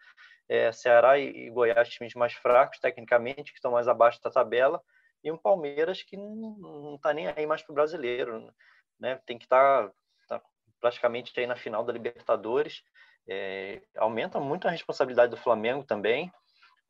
[0.49, 4.83] é, Ceará e Goiás times mais fracos tecnicamente, que estão mais abaixo da tabela,
[5.23, 8.53] e um Palmeiras que não está nem aí mais para o brasileiro,
[9.01, 9.19] né?
[9.25, 9.89] Tem que estar
[10.29, 10.45] tá, tá
[10.81, 12.83] praticamente aí na final da Libertadores.
[13.27, 16.31] É, aumenta muito a responsabilidade do Flamengo também.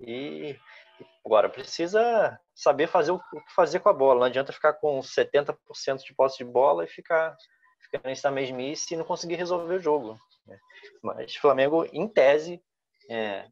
[0.00, 0.58] E
[1.24, 4.20] agora precisa saber fazer o que fazer com a bola.
[4.20, 5.56] Não adianta ficar com 70%
[6.04, 7.36] de posse de bola e ficar,
[7.80, 10.18] ficar nessa mesmice e não conseguir resolver o jogo.
[10.46, 10.58] Né?
[11.02, 12.62] Mas Flamengo, em tese,
[13.10, 13.46] é,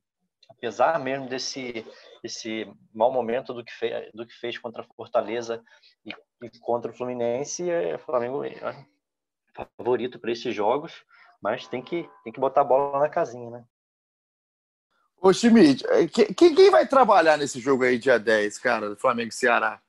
[0.48, 1.84] apesar mesmo desse
[2.22, 5.62] esse mau momento do que fez, do que fez contra Fortaleza
[6.06, 8.86] e, e contra o Fluminense, é, o Flamengo é
[9.76, 11.04] favorito para esses jogos,
[11.42, 13.64] mas tem que, tem que botar a bola na casinha, né?
[15.22, 19.30] Ô, Schmidt, é, quem, quem vai trabalhar nesse jogo aí dia 10, cara, do Flamengo
[19.30, 19.80] e Ceará?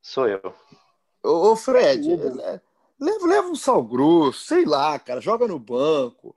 [0.00, 0.54] Sou eu.
[1.22, 2.08] Ô, Fred,
[2.98, 6.34] leva, leva um sal grosso, sei lá, cara, joga no banco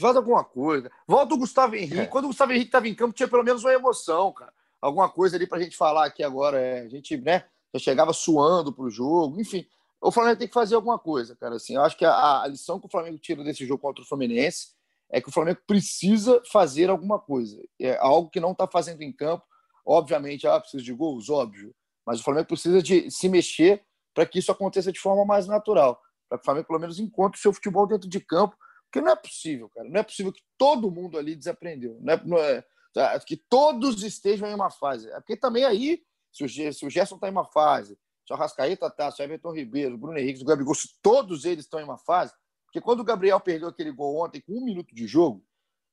[0.00, 0.90] faz alguma coisa.
[1.06, 2.00] Volta o Gustavo Henrique.
[2.00, 2.06] É.
[2.06, 4.52] Quando o Gustavo Henrique estava em campo, tinha pelo menos uma emoção, cara.
[4.80, 6.58] Alguma coisa ali para a gente falar aqui agora.
[6.58, 9.38] É, a gente, né, já chegava suando pro jogo.
[9.38, 9.66] Enfim,
[10.00, 11.56] o Flamengo tem que fazer alguma coisa, cara.
[11.56, 14.06] Assim, eu acho que a, a lição que o Flamengo tira desse jogo contra o
[14.06, 14.68] Fluminense
[15.10, 17.60] é que o Flamengo precisa fazer alguma coisa.
[17.80, 19.44] É algo que não está fazendo em campo.
[19.84, 21.74] Obviamente, ah, precisa de gols, óbvio.
[22.06, 26.00] Mas o Flamengo precisa de se mexer para que isso aconteça de forma mais natural.
[26.28, 28.56] Para que o Flamengo, pelo menos, encontre o seu futebol dentro de campo
[28.90, 29.88] porque não é possível, cara.
[29.88, 31.96] Não é possível que todo mundo ali desaprendeu.
[32.00, 35.08] Não é, não é tá, que todos estejam em uma fase.
[35.10, 37.96] É porque também aí, se o, se o Gerson está em uma fase,
[38.26, 41.44] se o Rascaeta está, se o Everton Ribeiro, o Bruno Henrique, o Gabigol, se todos
[41.44, 42.34] eles estão em uma fase,
[42.70, 45.44] porque quando o Gabriel perdeu aquele gol ontem com um minuto de jogo,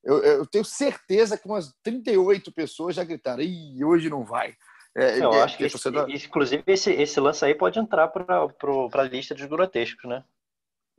[0.04, 4.56] eu, eu tenho certeza que umas 38 pessoas já gritaram, Ih, hoje não vai.
[4.96, 6.08] É, eu é, acho que, esse, torcedor...
[6.10, 8.48] inclusive, esse, esse lance aí pode entrar para
[8.94, 10.24] a lista dos grotescos, né?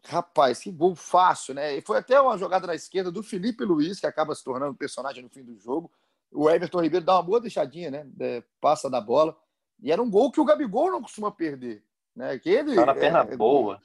[0.05, 1.77] Rapaz, que gol fácil, né?
[1.77, 5.23] E foi até uma jogada na esquerda do Felipe Luiz, que acaba se tornando personagem
[5.23, 5.91] no fim do jogo.
[6.31, 8.07] O Everton Ribeiro dá uma boa deixadinha, né?
[8.21, 9.37] É, passa da bola.
[9.81, 11.85] E era um gol que o Gabigol não costuma perder.
[12.15, 12.39] Né?
[12.39, 13.81] Que ele, tá na perna é, boa.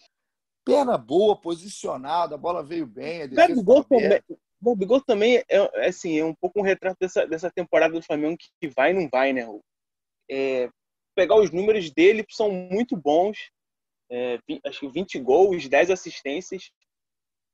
[0.66, 3.26] Perna boa, posicionada, a bola veio bem.
[3.26, 4.22] O Gabigol, também,
[4.62, 8.02] o Gabigol também é, é, assim, é um pouco um retrato dessa, dessa temporada do
[8.02, 9.46] Flamengo que vai e não vai, né?
[10.30, 10.70] É,
[11.16, 13.38] pegar os números dele são muito bons
[14.14, 16.72] é, acho que 20 gols, 10 assistências,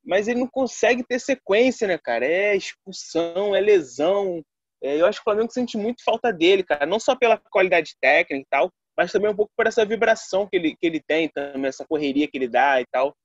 [0.04, 2.26] mas ele não consegue ter sequência, né, cara?
[2.26, 4.44] É expulsão, é lesão.
[4.82, 6.86] É, eu acho que o Flamengo sente muito falta dele, cara.
[6.86, 10.58] Não só pela qualidade técnica e tal, mas também um pouco por essa vibração que
[10.58, 13.16] ele, que ele tem, também essa correria que ele dá e tal.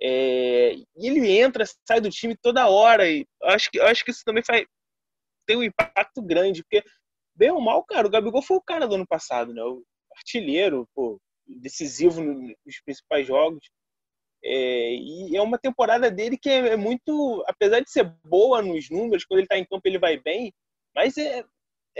[0.00, 3.06] É, e ele entra, sai do time toda hora.
[3.06, 4.64] E acho que, acho que isso também faz,
[5.46, 6.82] tem um impacto grande, porque,
[7.36, 9.62] bem ou mal, cara, o Gabigol foi o cara do ano passado, né?
[9.62, 9.84] O
[10.16, 13.68] artilheiro, pô, decisivo nos principais jogos.
[14.42, 18.88] É, e é uma temporada dele que é, é, muito, apesar de ser boa nos
[18.88, 20.50] números, quando ele está em campo ele vai bem,
[20.94, 21.44] mas é,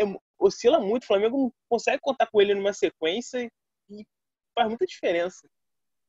[0.02, 1.04] é, oscila muito.
[1.04, 3.50] O Flamengo não consegue contar com ele numa sequência
[3.88, 4.06] e
[4.54, 5.48] faz muita diferença.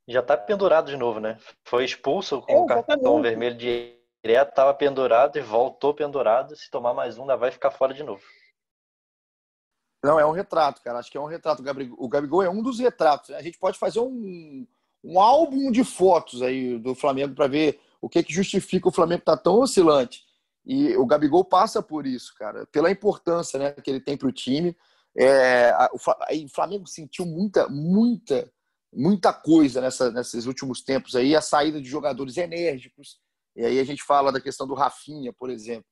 [0.08, 1.38] Já está pendurado de novo, né?
[1.64, 6.56] Foi expulso com o cartão vermelho direto, estava pendurado e voltou pendurado.
[6.56, 8.24] Se tomar mais um, ainda vai ficar fora de novo.
[10.04, 11.00] Não, é um retrato, cara.
[11.00, 11.62] Acho que é um retrato.
[11.62, 13.30] O Gabigol, o Gabigol é um dos retratos.
[13.32, 14.66] A gente pode fazer um,
[15.04, 19.22] um álbum de fotos aí do Flamengo para ver o que, que justifica o Flamengo
[19.22, 20.26] estar tá tão oscilante.
[20.66, 24.32] E o Gabigol passa por isso, cara, pela importância né, que ele tem para o
[24.32, 24.76] time.
[25.18, 28.52] É, o Flamengo sentiu muita, muita,
[28.94, 33.20] muita coisa nessa, nesses últimos tempos aí, a saída de jogadores enérgicos.
[33.56, 35.86] E aí a gente fala da questão do Rafinha, por exemplo.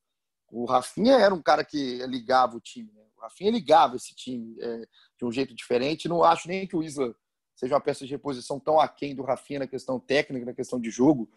[0.52, 2.92] O Rafinha era um cara que ligava o time.
[2.94, 3.04] Né?
[3.18, 6.08] O Rafinha ligava esse time é, de um jeito diferente.
[6.08, 7.14] Não acho nem que o Isla
[7.56, 10.90] seja uma peça de reposição tão aquém do Rafinha na questão técnica, na questão de
[10.90, 11.30] jogo.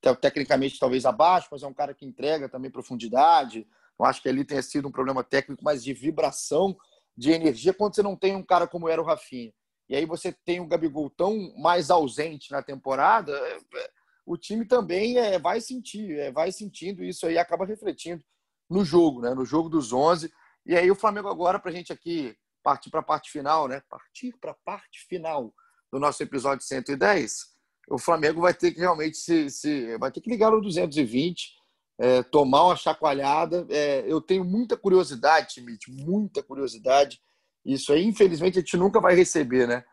[0.00, 3.66] Tecnicamente, talvez abaixo, mas é um cara que entrega também profundidade.
[3.98, 6.76] Não acho que ali tenha sido um problema técnico, mas de vibração
[7.16, 9.52] de energia quando você não tem um cara como era o Rafinha.
[9.88, 13.90] E aí você tem o Gabigol tão mais ausente na temporada, é, é,
[14.24, 18.24] o time também é, vai sentir, é, vai sentindo isso aí, acaba refletindo
[18.70, 19.34] no jogo, né?
[19.34, 20.32] no jogo dos 11.
[20.64, 23.82] E aí o Flamengo agora, para a gente aqui partir para a parte final, né?
[23.88, 25.52] Partir para a parte final
[25.90, 27.48] do nosso episódio 110,
[27.88, 31.52] o Flamengo vai ter que realmente se, se vai ter que ligar no 220,
[31.98, 33.66] é, tomar uma chacoalhada.
[33.68, 37.20] É, eu tenho muita curiosidade, Timite, muita curiosidade.
[37.64, 39.84] Isso aí, infelizmente, a gente nunca vai receber, né?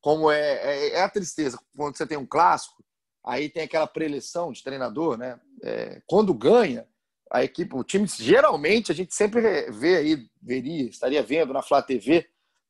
[0.00, 1.58] Como é, é, é a tristeza.
[1.76, 2.84] Quando você tem um clássico,
[3.24, 5.40] aí tem aquela preleção de treinador, né?
[5.62, 6.86] É, quando ganha,
[7.32, 11.82] a equipe, o time, geralmente, a gente sempre vê aí, veria, estaria vendo na Flá
[11.82, 12.28] TV,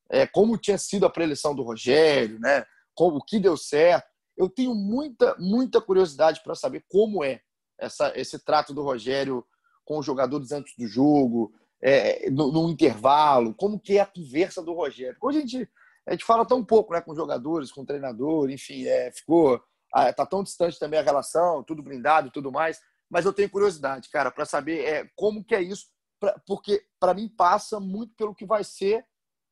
[0.08, 2.64] é, como tinha sido a preleção do Rogério, né?
[2.94, 4.08] Como, o que deu certo.
[4.36, 7.40] Eu tenho muita, muita curiosidade para saber como é
[7.78, 9.44] essa, esse trato do Rogério
[9.84, 14.62] com os jogadores antes do jogo, é, no, no, intervalo, como que é a conversa
[14.62, 15.16] do Rogério.
[15.20, 15.70] Hoje a gente,
[16.06, 19.62] a gente fala tão pouco né, com jogadores, com treinador, enfim, é, ficou.
[20.14, 24.30] Tá tão distante também a relação, tudo blindado tudo mais mas eu tenho curiosidade, cara,
[24.30, 25.86] para saber é, como que é isso,
[26.18, 29.06] pra, porque para mim passa muito pelo que vai ser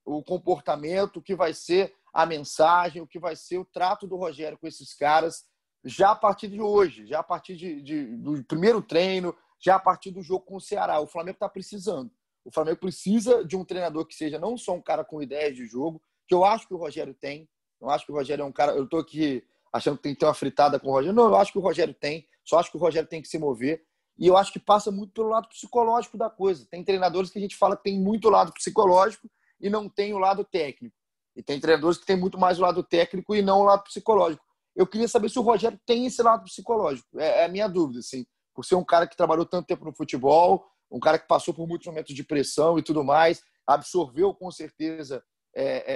[0.04, 4.16] o comportamento, o que vai ser a mensagem, o que vai ser o trato do
[4.16, 5.44] Rogério com esses caras
[5.84, 9.80] já a partir de hoje, já a partir de, de do primeiro treino, já a
[9.80, 11.00] partir do jogo com o Ceará.
[11.00, 12.10] O Flamengo está precisando.
[12.44, 15.66] O Flamengo precisa de um treinador que seja não só um cara com ideias de
[15.66, 17.48] jogo, que eu acho que o Rogério tem.
[17.80, 18.72] Eu acho que o Rogério é um cara.
[18.72, 21.14] Eu estou aqui achando que tem que ter uma fritada com o Rogério.
[21.14, 22.26] Não, eu acho que o Rogério tem.
[22.44, 23.84] Só acho que o Rogério tem que se mover.
[24.18, 26.66] E eu acho que passa muito pelo lado psicológico da coisa.
[26.70, 29.28] Tem treinadores que a gente fala que tem muito lado psicológico
[29.60, 30.94] e não tem o lado técnico.
[31.36, 34.44] E tem treinadores que tem muito mais o lado técnico e não o lado psicológico.
[34.74, 37.18] Eu queria saber se o Rogério tem esse lado psicológico.
[37.18, 38.24] É, é a minha dúvida, assim.
[38.54, 41.66] Por ser um cara que trabalhou tanto tempo no futebol, um cara que passou por
[41.66, 45.22] muitos momentos de pressão e tudo mais, absorveu com certeza
[45.54, 45.92] é,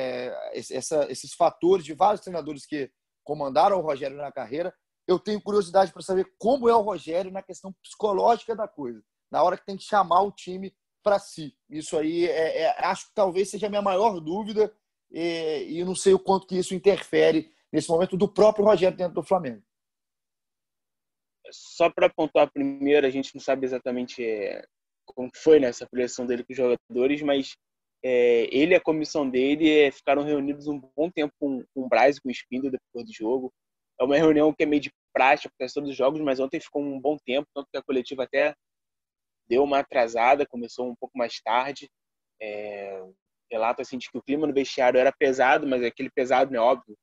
[0.54, 2.90] é, essa, esses fatores de vários treinadores que
[3.24, 4.74] comandaram o Rogério na carreira
[5.08, 9.42] eu tenho curiosidade para saber como é o Rogério na questão psicológica da coisa, na
[9.42, 10.70] hora que tem que chamar o time
[11.02, 11.56] para si.
[11.70, 14.70] Isso aí é, é, acho que talvez seja a minha maior dúvida
[15.10, 19.14] e, e não sei o quanto que isso interfere nesse momento do próprio Rogério dentro
[19.14, 19.62] do Flamengo.
[21.50, 24.64] Só para apontar primeiro, a gente não sabe exatamente é,
[25.06, 27.56] como foi nessa né, dele com os jogadores, mas
[28.04, 31.88] é, ele e a comissão dele é, ficaram reunidos um bom tempo com, com o
[31.88, 33.52] Braz e com o Espíndola depois do jogo.
[34.00, 36.82] É uma reunião que é meio de prática por questão dos jogos, mas ontem ficou
[36.82, 38.54] um bom tempo, tanto que a coletiva até
[39.48, 41.88] deu uma atrasada, começou um pouco mais tarde.
[42.40, 43.02] É,
[43.50, 46.96] relato assim de que o clima no vestiário era pesado, mas aquele pesado, né, óbvio,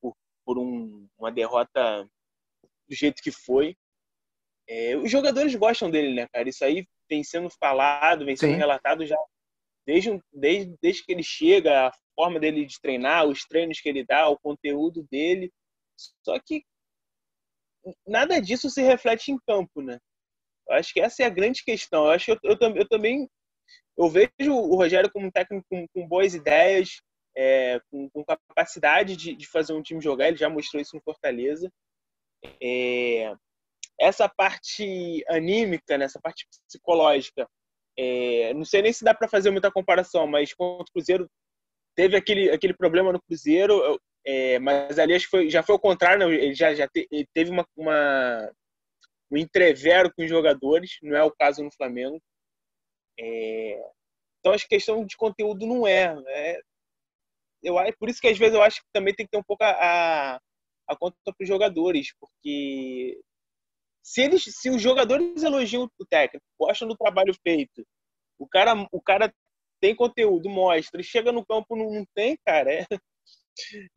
[0.00, 2.04] por, por um, uma derrota
[2.88, 3.76] do jeito que foi.
[4.68, 6.48] É, os jogadores gostam dele, né, cara?
[6.48, 8.58] Isso aí vem sendo falado, vem sendo Sim.
[8.58, 9.16] relatado já
[9.86, 14.04] desde, desde, desde que ele chega, a forma dele de treinar, os treinos que ele
[14.04, 15.52] dá, o conteúdo dele.
[16.24, 16.64] Só que
[18.06, 19.98] nada disso se reflete em campo, né?
[20.66, 22.06] Eu acho que essa é a grande questão.
[22.06, 23.28] Eu acho que eu, eu, eu também
[23.96, 27.00] eu vejo o Rogério como um técnico com, com boas ideias,
[27.36, 30.28] é, com, com, capacidade de, de, fazer um time jogar.
[30.28, 31.70] Ele já mostrou isso no Fortaleza.
[32.62, 33.34] É,
[34.00, 37.48] essa parte anímica, né, essa parte psicológica,
[37.96, 41.28] é, não sei nem se dá para fazer muita comparação, mas quando o Cruzeiro
[41.94, 45.80] teve aquele, aquele problema no Cruzeiro, é, mas ali acho que foi, já foi o
[45.80, 46.34] contrário, né?
[46.34, 48.50] ele já, já te, ele teve uma, uma,
[49.30, 52.20] um entrevero com os jogadores, não é o caso no Flamengo.
[53.18, 53.80] É,
[54.40, 56.14] então que questão de conteúdo não é.
[56.28, 56.60] é
[57.62, 59.64] eu, por isso que às vezes eu acho que também tem que ter um pouco
[59.64, 60.40] a,
[60.86, 63.20] a conta para os jogadores, porque
[64.02, 67.86] se eles, se os jogadores elogiam o técnico, gostam do trabalho feito,
[68.38, 69.32] o cara, o cara
[69.80, 72.86] tem conteúdo, mostra, e chega no campo não, não tem, cara, é,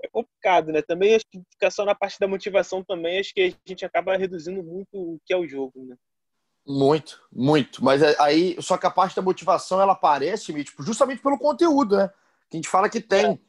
[0.01, 0.81] é complicado, né?
[0.81, 4.17] Também acho que ficar só na parte da motivação também, acho que a gente acaba
[4.17, 5.95] reduzindo muito o que é o jogo, né?
[6.67, 7.81] Muito, muito.
[7.83, 11.95] Mas é, aí, só que a parte da motivação ela aparece, tipo, justamente pelo conteúdo,
[11.95, 12.09] né?
[12.49, 13.25] Que a gente fala que tem.
[13.25, 13.39] É.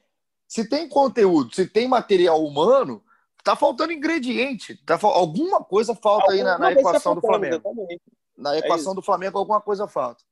[0.47, 3.05] Se tem conteúdo, se tem material humano,
[3.43, 4.77] tá faltando ingrediente.
[4.85, 7.57] Tá, alguma coisa falta aí na, na equação do Flamengo.
[7.57, 8.03] Exatamente.
[8.37, 10.23] Na é equação é do Flamengo, alguma coisa falta.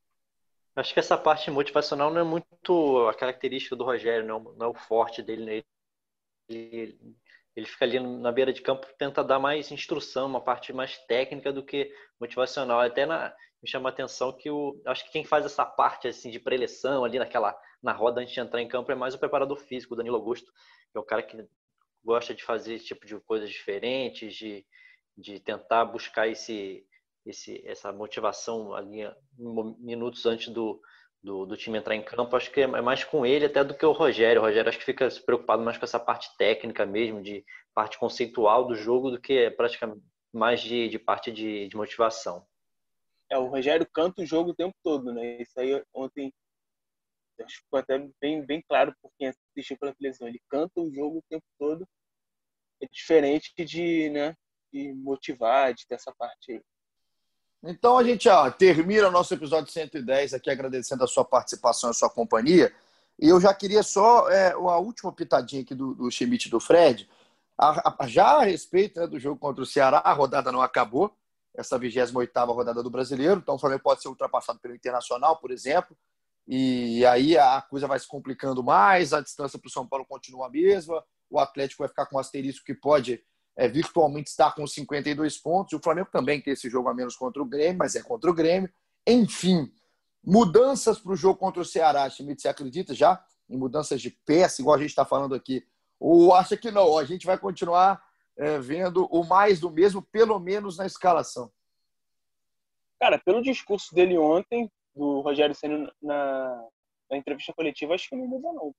[0.76, 4.68] Acho que essa parte motivacional não é muito a característica do Rogério, não, não é
[4.68, 5.44] o forte dele.
[5.44, 5.62] Né?
[6.48, 6.98] Ele,
[7.56, 11.50] ele fica ali na beira de campo, tenta dar mais instrução, uma parte mais técnica
[11.50, 11.90] do que
[12.20, 12.80] motivacional.
[12.80, 16.30] Até na, me chama a atenção que o, acho que quem faz essa parte assim
[16.30, 19.56] de preleção ali naquela na roda antes de entrar em campo é mais o preparador
[19.56, 20.52] físico, o Danilo Augusto,
[20.92, 21.46] que é o cara que
[22.04, 24.66] gosta de fazer esse tipo de coisas diferentes, de,
[25.16, 26.86] de tentar buscar esse
[27.24, 29.00] esse, essa motivação ali
[29.80, 30.80] minutos antes do,
[31.26, 33.84] do, do, time entrar em campo, acho que é mais com ele até do que
[33.84, 34.40] o Rogério.
[34.40, 37.98] O Rogério acho que fica se preocupado mais com essa parte técnica mesmo, de parte
[37.98, 42.46] conceitual do jogo, do que praticamente mais de, de parte de, de, motivação.
[43.28, 45.42] É, o Rogério canta o jogo o tempo todo, né?
[45.42, 46.32] Isso aí ontem
[47.40, 50.28] acho que ficou até bem, bem claro por quem assistiu pela televisão.
[50.28, 51.84] Ele canta o jogo o tempo todo.
[52.80, 54.32] É diferente de, né,
[54.72, 56.62] de motivar, de ter essa parte aí.
[57.66, 61.92] Então a gente ó, termina o nosso episódio 110 aqui agradecendo a sua participação e
[61.92, 62.72] a sua companhia.
[63.18, 66.60] E eu já queria só é, a última pitadinha aqui do, do Schmidt e do
[66.60, 67.08] Fred.
[67.58, 71.12] A, a, já a respeito né, do jogo contra o Ceará, a rodada não acabou,
[71.54, 75.96] essa 28 rodada do Brasileiro, então o Flamengo pode ser ultrapassado pelo Internacional, por exemplo,
[76.46, 80.46] e aí a coisa vai se complicando mais, a distância para o São Paulo continua
[80.46, 83.24] a mesma, o Atlético vai ficar com um asterisco que pode
[83.56, 85.72] é, virtualmente está com 52 pontos.
[85.72, 88.34] O Flamengo também tem esse jogo a menos contra o Grêmio, mas é contra o
[88.34, 88.70] Grêmio.
[89.06, 89.72] Enfim,
[90.22, 92.08] mudanças para o jogo contra o Ceará.
[92.10, 95.66] Schmidt, você acredita já em mudanças de peça, igual a gente está falando aqui?
[95.98, 96.98] Ou acha que não?
[96.98, 98.04] A gente vai continuar
[98.36, 101.50] é, vendo o mais do mesmo, pelo menos na escalação?
[103.00, 106.68] Cara, pelo discurso dele ontem, do Rogério Senna na,
[107.10, 108.74] na entrevista coletiva, acho que não muda não.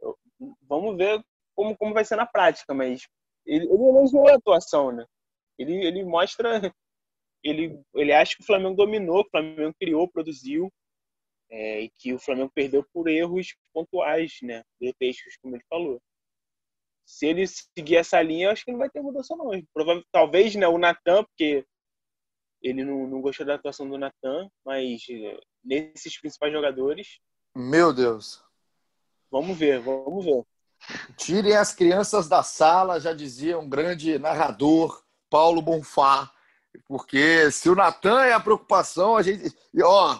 [0.00, 0.18] Eu,
[0.62, 1.24] vamos ver
[1.54, 3.06] como, como vai ser na prática, mas
[3.46, 5.04] ele, ele elogiou a atuação, né?
[5.58, 6.72] Ele, ele mostra.
[7.44, 10.72] Ele, ele acha que o Flamengo dominou, que o Flamengo criou, produziu,
[11.50, 14.62] é, e que o Flamengo perdeu por erros pontuais, né?
[14.80, 16.00] Grotescos, como ele falou.
[17.04, 19.50] Se ele seguir essa linha, eu acho que não vai ter mudança, não.
[19.74, 21.66] Provavelmente, talvez né, o Natan, porque
[22.62, 27.18] ele não, não gostou da atuação do Natan, mas é, nesses principais jogadores.
[27.54, 28.42] Meu Deus.
[29.30, 30.44] Vamos ver, vamos ver.
[31.16, 36.30] Tirem as crianças da sala, já dizia um grande narrador, Paulo Bonfá.
[36.86, 39.54] Porque se o Natan é a preocupação, a gente.
[39.74, 40.18] E, ó,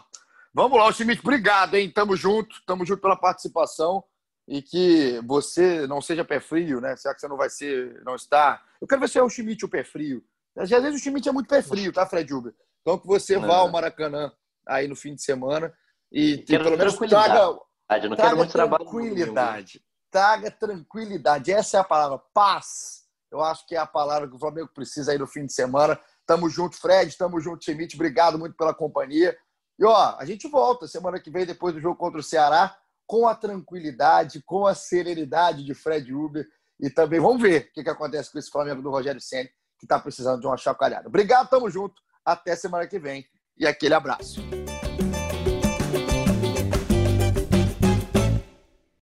[0.52, 1.90] vamos lá, o Schmidt, obrigado, hein?
[1.90, 4.02] Tamo junto, tamo junto pela participação.
[4.46, 6.96] E que você não seja pé frio, né?
[6.96, 8.60] Será que você não vai ser, não está?
[8.80, 10.22] Eu quero ver se é o Schmidt o pé frio.
[10.56, 12.52] Às vezes o Schmidt é muito pé frio, tá, Fred Uber?
[12.82, 14.32] Então que você vá ao Maracanã
[14.66, 15.72] aí no fim de semana
[16.10, 17.56] e, e pelo menos traga,
[18.02, 18.84] eu não quero muito trabalho.
[18.84, 19.82] Tranquilidade
[20.12, 21.50] traga tranquilidade.
[21.50, 23.02] Essa é a palavra, paz.
[23.30, 25.98] Eu acho que é a palavra que o Flamengo precisa aí no fim de semana.
[26.26, 27.16] Tamo junto, Fred.
[27.16, 27.96] Tamo junto, Schmidt.
[27.96, 29.36] Obrigado muito pela companhia.
[29.78, 33.26] E ó, a gente volta semana que vem, depois do jogo contra o Ceará, com
[33.26, 36.46] a tranquilidade, com a serenidade de Fred Uber.
[36.78, 39.48] E também vamos ver o que, que acontece com esse Flamengo do Rogério Senna,
[39.78, 41.08] que está precisando de uma chacoalhada.
[41.08, 42.02] Obrigado, tamo junto.
[42.24, 43.26] Até semana que vem.
[43.56, 44.40] E aquele abraço.